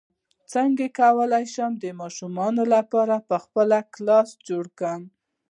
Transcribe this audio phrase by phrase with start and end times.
[0.53, 5.01] څنګه کولی شم د ماشومانو لپاره د پخلی کلاس جوړ کړم